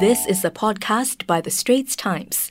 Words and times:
This 0.00 0.26
is 0.26 0.42
a 0.42 0.50
podcast 0.50 1.26
by 1.26 1.42
The 1.42 1.50
Straits 1.50 1.94
Times. 1.94 2.50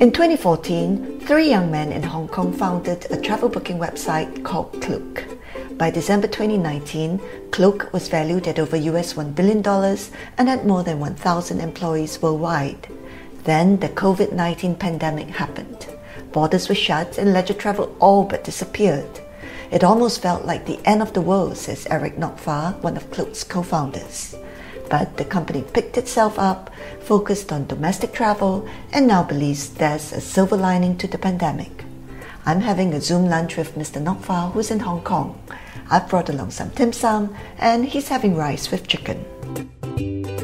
In 0.00 0.10
2014, 0.12 1.20
three 1.20 1.50
young 1.50 1.70
men 1.70 1.92
in 1.92 2.02
Hong 2.02 2.26
Kong 2.26 2.54
founded 2.54 3.06
a 3.10 3.20
travel 3.20 3.50
booking 3.50 3.78
website 3.78 4.42
called 4.44 4.80
Klook. 4.80 5.24
By 5.76 5.90
December 5.90 6.26
2019, 6.26 7.20
Klook 7.50 7.92
was 7.92 8.08
valued 8.08 8.48
at 8.48 8.58
over 8.58 8.76
US 8.76 9.12
$1 9.12 9.34
billion 9.34 9.58
and 10.38 10.48
had 10.48 10.66
more 10.66 10.82
than 10.82 11.00
1,000 11.00 11.60
employees 11.60 12.22
worldwide. 12.22 12.88
Then 13.44 13.78
the 13.78 13.90
COVID 13.90 14.32
19 14.32 14.76
pandemic 14.76 15.28
happened. 15.28 15.86
Borders 16.32 16.70
were 16.70 16.74
shut 16.74 17.18
and 17.18 17.34
leisure 17.34 17.52
travel 17.52 17.94
all 18.00 18.24
but 18.24 18.42
disappeared. 18.42 19.20
It 19.74 19.82
almost 19.82 20.22
felt 20.22 20.44
like 20.44 20.66
the 20.66 20.78
end 20.84 21.02
of 21.02 21.14
the 21.14 21.20
world, 21.20 21.56
says 21.56 21.88
Eric 21.90 22.16
Gnock 22.16 22.38
Fah, 22.38 22.74
one 22.82 22.96
of 22.96 23.10
Klook's 23.10 23.42
co 23.42 23.60
founders. 23.60 24.36
But 24.88 25.16
the 25.16 25.24
company 25.24 25.64
picked 25.72 25.98
itself 25.98 26.38
up, 26.38 26.70
focused 27.00 27.50
on 27.50 27.66
domestic 27.66 28.12
travel, 28.12 28.68
and 28.92 29.08
now 29.08 29.24
believes 29.24 29.70
there's 29.70 30.12
a 30.12 30.20
silver 30.20 30.56
lining 30.56 30.96
to 30.98 31.08
the 31.08 31.18
pandemic. 31.18 31.84
I'm 32.46 32.60
having 32.60 32.94
a 32.94 33.00
Zoom 33.00 33.28
lunch 33.28 33.56
with 33.56 33.74
Mr. 33.74 34.00
Gnock 34.00 34.22
Fah, 34.22 34.50
who's 34.50 34.70
in 34.70 34.78
Hong 34.78 35.02
Kong. 35.02 35.42
I've 35.90 36.08
brought 36.08 36.28
along 36.28 36.52
some 36.52 36.68
dim 36.68 36.92
sum, 36.92 37.34
and 37.58 37.84
he's 37.84 38.06
having 38.06 38.36
rice 38.36 38.70
with 38.70 38.86
chicken. 38.86 39.24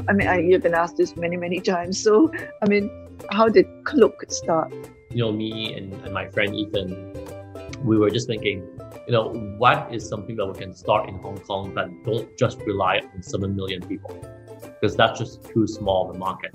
I 0.08 0.12
mean, 0.12 0.26
I, 0.26 0.40
you've 0.40 0.64
been 0.64 0.74
asked 0.74 0.96
this 0.96 1.16
many, 1.16 1.36
many 1.36 1.60
times. 1.60 2.02
So, 2.02 2.32
I 2.62 2.68
mean, 2.68 2.90
how 3.30 3.48
did 3.48 3.66
Klook 3.84 4.24
start? 4.32 4.72
You 5.10 5.18
know, 5.18 5.30
me 5.30 5.72
and, 5.74 5.92
and 6.02 6.12
my 6.12 6.26
friend 6.26 6.52
Ethan, 6.52 7.14
we 7.84 7.96
were 7.96 8.10
just 8.10 8.26
thinking, 8.26 8.66
you 9.10 9.16
know, 9.16 9.30
what 9.58 9.92
is 9.92 10.08
something 10.08 10.36
that 10.36 10.46
we 10.46 10.56
can 10.56 10.72
start 10.72 11.08
in 11.08 11.16
Hong 11.16 11.36
Kong 11.38 11.74
that 11.74 11.88
don't 12.04 12.38
just 12.38 12.60
rely 12.60 13.00
on 13.12 13.20
7 13.20 13.56
million 13.56 13.82
people? 13.82 14.16
Because 14.62 14.94
that's 14.94 15.18
just 15.18 15.42
too 15.46 15.66
small 15.66 16.08
of 16.08 16.14
a 16.14 16.18
market. 16.20 16.54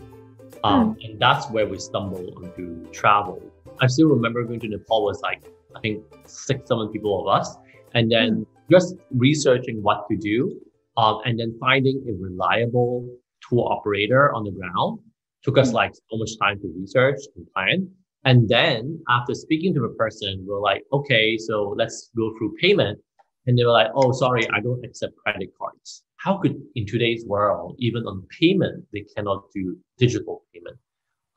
Um, 0.64 0.96
mm. 0.96 1.04
And 1.04 1.20
that's 1.20 1.50
where 1.50 1.68
we 1.68 1.78
stumbled 1.78 2.34
onto 2.38 2.86
travel. 2.94 3.44
I 3.82 3.88
still 3.88 4.08
remember 4.08 4.42
going 4.46 4.62
to 4.62 4.70
Nepal 4.70 5.04
was 5.04 5.20
like, 5.20 5.44
I 5.76 5.82
think 5.82 6.06
six, 6.28 6.70
seven 6.70 6.88
people 6.94 7.20
of 7.20 7.28
us. 7.28 7.58
And 7.94 8.10
then 8.10 8.30
mm. 8.32 8.46
just 8.72 8.96
researching 9.12 9.84
what 9.84 10.06
to 10.10 10.16
do. 10.16 10.58
Um, 10.96 11.20
and 11.26 11.38
then 11.38 11.58
finding 11.60 12.06
a 12.08 12.14
reliable 12.14 13.06
tour 13.50 13.70
operator 13.70 14.34
on 14.34 14.46
the 14.46 14.52
ground 14.52 15.00
took 15.44 15.58
us 15.58 15.72
mm. 15.72 15.74
like 15.74 15.94
so 15.94 16.18
much 16.18 16.40
time 16.40 16.58
to 16.62 16.74
research 16.80 17.20
and 17.36 17.46
plan. 17.52 17.90
And 18.26 18.50
then 18.50 19.00
after 19.08 19.36
speaking 19.36 19.74
to 19.76 19.82
the 19.82 19.96
person, 19.98 20.44
we're 20.48 20.60
like, 20.60 20.84
okay, 20.92 21.38
so 21.38 21.76
let's 21.78 22.10
go 22.18 22.34
through 22.38 22.56
payment. 22.60 23.00
And 23.46 23.58
they 23.58 23.64
were 23.64 23.72
like, 23.72 23.92
oh, 23.94 24.12
sorry, 24.12 24.48
I 24.50 24.60
don't 24.60 24.84
accept 24.84 25.16
credit 25.18 25.50
cards. 25.60 26.04
How 26.18 26.38
could 26.38 26.60
in 26.74 26.88
today's 26.88 27.24
world, 27.26 27.76
even 27.78 28.04
on 28.04 28.26
payment, 28.40 28.84
they 28.92 29.06
cannot 29.16 29.44
do 29.54 29.78
digital 30.00 30.44
payment? 30.52 30.78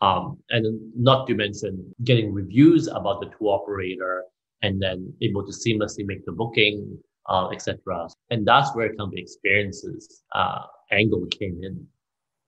Um, 0.01 0.39
and 0.49 0.81
not 0.97 1.27
to 1.27 1.35
mention 1.35 1.95
getting 2.05 2.33
reviews 2.33 2.89
about 2.89 3.21
the 3.21 3.31
tour 3.39 3.61
operator 3.61 4.25
and 4.63 4.81
then 4.81 5.13
able 5.21 5.45
to 5.45 5.53
seamlessly 5.53 6.07
make 6.07 6.25
the 6.25 6.33
booking, 6.33 6.99
uh, 7.29 7.49
etc. 7.51 8.09
And 8.31 8.47
that's 8.47 8.75
where 8.75 8.89
kind 8.89 9.01
of 9.03 9.11
the 9.11 9.21
experiences 9.21 10.23
uh, 10.35 10.63
angle 10.91 11.27
came 11.27 11.61
in 11.63 11.87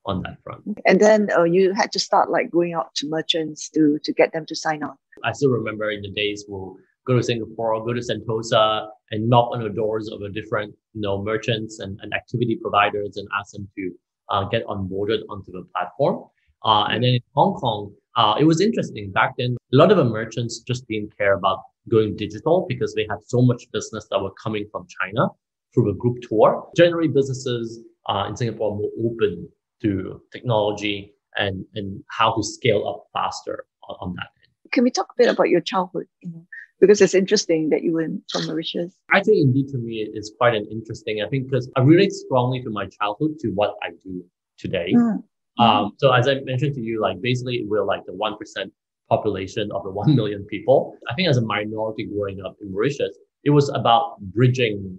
on 0.07 0.23
that 0.23 0.37
front. 0.43 0.63
And 0.87 1.01
then 1.01 1.29
uh, 1.37 1.45
you 1.45 1.73
had 1.75 1.93
to 1.93 1.99
start 1.99 2.31
like 2.31 2.51
going 2.51 2.75
out 2.75 2.95
to 2.97 3.09
merchants 3.09 3.69
to 3.71 3.99
to 4.03 4.13
get 4.13 4.33
them 4.33 4.47
to 4.47 4.57
sign 4.57 4.83
on. 4.83 4.97
I 5.25 5.33
still 5.33 5.51
remember 5.51 5.91
in 5.91 6.03
the 6.03 6.11
days 6.11 6.45
we'll 6.49 6.77
go 7.07 7.17
to 7.17 7.23
Singapore, 7.23 7.85
go 7.85 7.93
to 7.93 8.01
Sentosa, 8.01 8.89
and 9.11 9.29
knock 9.29 9.51
on 9.53 9.63
the 9.63 9.71
doors 9.71 10.09
of 10.11 10.23
a 10.23 10.29
different 10.29 10.75
you 10.95 11.01
know 11.01 11.23
merchants 11.23 11.81
and, 11.81 11.99
and 12.03 12.13
activity 12.15 12.59
providers 12.61 13.17
and 13.17 13.29
ask 13.39 13.53
them 13.53 13.69
to 13.77 13.93
uh, 14.31 14.45
get 14.45 14.67
onboarded 14.67 15.21
onto 15.29 15.53
the 15.53 15.65
platform. 15.75 16.25
Uh, 16.65 16.85
and 16.91 17.03
then 17.03 17.15
in 17.15 17.21
Hong 17.35 17.55
Kong, 17.55 17.93
uh, 18.17 18.35
it 18.39 18.45
was 18.45 18.61
interesting 18.61 19.11
back 19.13 19.35
then. 19.39 19.57
A 19.73 19.77
lot 19.77 19.91
of 19.91 19.97
the 19.97 20.05
merchants 20.05 20.61
just 20.61 20.87
didn't 20.89 21.17
care 21.17 21.35
about 21.35 21.61
going 21.89 22.17
digital 22.17 22.67
because 22.69 22.95
they 22.95 23.07
had 23.09 23.19
so 23.27 23.41
much 23.41 23.65
business 23.73 24.07
that 24.11 24.21
were 24.21 24.33
coming 24.43 24.67
from 24.71 24.87
China 25.01 25.29
through 25.73 25.91
a 25.91 25.95
group 25.95 26.19
tour. 26.29 26.69
Generally, 26.77 27.09
businesses 27.09 27.81
uh, 28.09 28.27
in 28.29 28.37
Singapore 28.37 28.73
are 28.73 28.77
more 28.77 28.91
open 29.05 29.49
to 29.83 30.21
technology 30.33 31.15
and, 31.37 31.65
and 31.75 32.03
how 32.09 32.35
to 32.35 32.43
scale 32.43 32.87
up 32.89 33.07
faster 33.13 33.65
on, 33.89 33.97
on 34.01 34.15
that 34.15 34.29
end. 34.43 34.73
Can 34.73 34.85
we 34.85 34.91
talk 34.91 35.09
a 35.11 35.15
bit 35.17 35.29
about 35.29 35.49
your 35.49 35.61
childhood? 35.61 36.07
You 36.21 36.31
know, 36.31 36.47
because 36.81 37.01
it's 37.01 37.15
interesting 37.15 37.71
that 37.71 37.83
you 37.83 37.93
were 37.93 38.09
from 38.31 38.47
Mauritius. 38.47 38.95
I 39.13 39.23
think 39.23 39.39
indeed 39.39 39.69
to 39.69 39.79
me 39.79 40.09
it's 40.13 40.33
quite 40.39 40.55
an 40.55 40.67
interesting. 40.71 41.23
I 41.25 41.29
think 41.29 41.51
because 41.51 41.71
I 41.77 41.81
relate 41.81 42.13
strongly 42.13 42.63
to 42.63 42.71
my 42.71 42.87
childhood 42.87 43.39
to 43.41 43.49
what 43.49 43.75
I 43.83 43.91
do 44.03 44.25
today. 44.59 44.93
Mm. 44.95 45.23
Um, 45.59 45.93
so 45.99 46.13
as 46.13 46.27
I 46.27 46.41
mentioned 46.41 46.75
to 46.77 46.81
you, 46.81 47.01
like 47.01 47.21
basically 47.21 47.65
we're 47.67 47.85
like 47.85 48.07
the 48.07 48.15
one 48.15 48.37
percent 48.39 48.73
population 49.09 49.71
of 49.73 49.83
the 49.83 49.91
one 49.91 50.15
million 50.15 50.45
people. 50.45 50.97
I 51.11 51.15
think 51.15 51.29
as 51.29 51.37
a 51.37 51.43
minority 51.43 52.07
growing 52.07 52.41
up 52.45 52.57
in 52.63 52.73
Mauritius, 52.73 53.19
it 53.45 53.51
was 53.51 53.69
about 53.71 54.21
bridging 54.21 54.99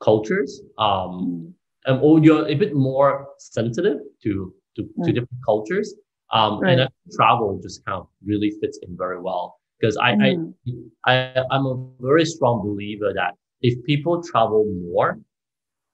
cultures. 0.00 0.62
Um, 0.78 1.10
mm 1.48 1.52
um, 1.86 2.00
or 2.02 2.18
you're 2.20 2.46
a 2.48 2.54
bit 2.54 2.74
more 2.74 3.28
sensitive 3.38 3.98
to 4.22 4.52
to, 4.76 4.82
to 4.82 4.88
mm. 5.00 5.06
different 5.06 5.42
cultures. 5.44 5.94
Um, 6.32 6.58
right. 6.58 6.76
and 6.76 6.90
travel 7.14 7.60
just 7.62 7.84
kind 7.84 8.00
of 8.00 8.08
really 8.24 8.50
fits 8.60 8.80
in 8.82 8.96
very 8.96 9.20
well 9.20 9.60
because 9.78 9.96
I, 9.96 10.14
mm. 10.14 10.52
I, 11.06 11.12
I, 11.12 11.42
I'm 11.50 11.66
a 11.66 11.88
very 12.00 12.24
strong 12.24 12.66
believer 12.66 13.12
that 13.14 13.34
if 13.60 13.82
people 13.84 14.22
travel 14.22 14.64
more, 14.90 15.20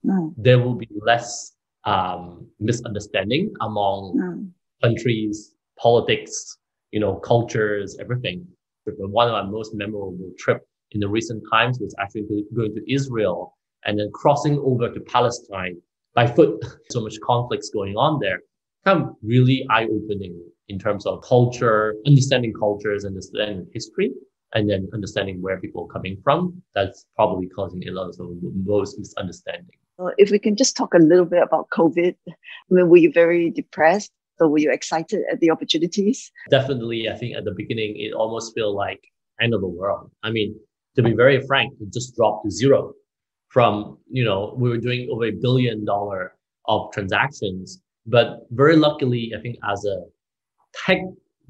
mm. 0.05 0.33
there 0.37 0.59
will 0.59 0.75
be 0.75 0.89
less 1.05 1.53
um, 1.85 2.47
misunderstanding 2.59 3.53
among 3.61 4.17
mm. 4.17 4.49
countries, 4.81 5.53
politics, 5.79 6.57
you 6.91 6.99
know, 6.99 7.15
cultures, 7.15 7.97
everything. 7.99 8.45
One 8.85 9.27
of 9.27 9.33
my 9.33 9.49
most 9.49 9.73
memorable 9.73 10.31
trip 10.37 10.61
in 10.91 10.99
the 10.99 11.07
recent 11.07 11.43
times 11.51 11.79
was 11.79 11.95
actually 11.99 12.45
going 12.55 12.75
to 12.75 12.93
Israel 12.93 13.57
and 13.85 13.99
then 13.99 14.09
crossing 14.13 14.57
over 14.59 14.89
to 14.89 14.99
Palestine 15.01 15.81
by 16.15 16.27
foot. 16.27 16.63
So 16.89 17.01
much 17.01 17.15
conflicts 17.23 17.69
going 17.69 17.95
on 17.95 18.19
there. 18.21 18.39
Kind 18.85 19.01
of 19.01 19.15
really 19.23 19.65
eye 19.71 19.85
opening 19.85 20.39
in 20.67 20.77
terms 20.77 21.05
of 21.05 21.23
culture, 21.23 21.95
understanding 22.05 22.53
cultures, 22.53 23.03
understanding 23.03 23.65
history, 23.73 24.11
and 24.53 24.69
then 24.69 24.87
understanding 24.93 25.41
where 25.41 25.59
people 25.59 25.85
are 25.85 25.93
coming 25.93 26.17
from. 26.23 26.61
That's 26.75 27.05
probably 27.15 27.47
causing 27.47 27.87
a 27.87 27.91
lot 27.91 28.09
of 28.09 28.15
most 28.65 28.99
misunderstanding. 28.99 29.75
If 30.17 30.31
we 30.31 30.39
can 30.39 30.55
just 30.55 30.75
talk 30.75 30.93
a 30.93 30.99
little 30.99 31.25
bit 31.25 31.41
about 31.41 31.69
COVID, 31.69 32.15
I 32.27 32.33
mean, 32.69 32.89
were 32.89 32.97
you 32.97 33.11
very 33.11 33.49
depressed? 33.49 34.11
So 34.37 34.47
were 34.47 34.57
you 34.57 34.71
excited 34.71 35.21
at 35.31 35.39
the 35.39 35.49
opportunities? 35.51 36.31
Definitely. 36.49 37.09
I 37.09 37.15
think 37.15 37.35
at 37.37 37.45
the 37.45 37.53
beginning, 37.55 37.95
it 37.97 38.13
almost 38.13 38.53
felt 38.55 38.75
like 38.75 39.01
end 39.41 39.53
of 39.53 39.61
the 39.61 39.67
world. 39.67 40.11
I 40.23 40.31
mean, 40.31 40.55
to 40.95 41.01
be 41.01 41.13
very 41.13 41.39
frank, 41.47 41.73
it 41.79 41.93
just 41.93 42.15
dropped 42.15 42.45
to 42.45 42.51
zero 42.51 42.93
from, 43.53 43.99
you 44.09 44.25
know, 44.25 44.55
we 44.57 44.67
were 44.67 44.79
doing 44.79 45.07
over 45.11 45.25
a 45.25 45.31
billion 45.31 45.85
dollar 45.85 46.33
of 46.65 46.91
transactions. 46.91 47.83
But 48.07 48.39
very 48.49 48.75
luckily, 48.75 49.31
I 49.37 49.41
think 49.41 49.57
as 49.69 49.85
a 49.85 49.97
tech 50.73 50.97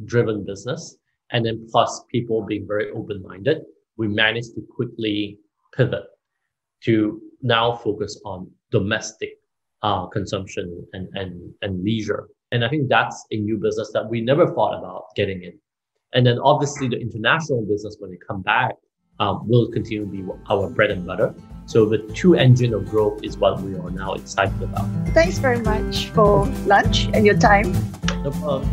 driven 0.03 0.45
business, 0.45 0.97
and 1.31 1.45
then 1.45 1.65
plus 1.71 2.03
people 2.11 2.45
being 2.45 2.67
very 2.67 2.91
open 2.91 3.23
minded, 3.23 3.59
we 3.95 4.09
managed 4.09 4.53
to 4.55 4.61
quickly 4.75 5.39
pivot 5.77 6.03
to 6.83 7.21
now 7.41 7.77
focus 7.77 8.19
on 8.25 8.51
domestic 8.69 9.39
uh, 9.81 10.05
consumption 10.07 10.85
and, 10.91 11.07
and, 11.13 11.53
and 11.61 11.83
leisure. 11.85 12.27
And 12.51 12.65
I 12.65 12.69
think 12.69 12.89
that's 12.89 13.25
a 13.31 13.37
new 13.37 13.57
business 13.57 13.91
that 13.93 14.09
we 14.09 14.19
never 14.19 14.53
thought 14.53 14.77
about 14.77 15.05
getting 15.15 15.41
in. 15.41 15.57
And 16.13 16.27
then 16.27 16.37
obviously 16.39 16.89
the 16.89 16.99
international 16.99 17.65
business, 17.65 17.95
when 17.99 18.11
they 18.11 18.19
come 18.27 18.41
back, 18.41 18.73
um, 19.19 19.47
will 19.47 19.71
continue 19.71 20.05
to 20.05 20.11
be 20.11 20.23
our 20.49 20.69
bread 20.69 20.91
and 20.91 21.07
butter. 21.07 21.33
So 21.65 21.85
the 21.85 21.99
two 22.13 22.35
engine 22.35 22.73
of 22.73 22.89
growth 22.89 23.23
is 23.23 23.37
what 23.37 23.61
we 23.61 23.75
are 23.75 23.89
now 23.89 24.13
excited 24.13 24.61
about. 24.61 24.87
Thanks 25.09 25.37
very 25.39 25.61
much 25.61 26.09
for 26.09 26.45
lunch 26.65 27.09
and 27.13 27.25
your 27.25 27.37
time. 27.37 27.71
No 28.23 28.31
problem. 28.31 28.69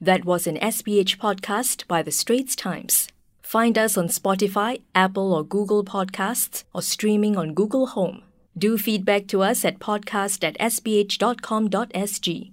That 0.00 0.26
was 0.26 0.46
an 0.46 0.56
SPH 0.58 1.16
podcast 1.16 1.86
by 1.86 2.02
The 2.02 2.10
Straits 2.10 2.54
Times. 2.54 3.08
Find 3.40 3.78
us 3.78 3.96
on 3.96 4.08
Spotify, 4.08 4.82
Apple 4.94 5.32
or 5.32 5.42
Google 5.42 5.82
Podcasts, 5.82 6.64
or 6.74 6.82
streaming 6.82 7.38
on 7.38 7.54
Google 7.54 7.86
Home. 7.86 8.22
Do 8.56 8.76
feedback 8.76 9.26
to 9.28 9.42
us 9.42 9.64
at 9.64 9.78
podcast 9.78 10.44
at 10.44 10.58
sph.com.sg. 10.58 12.52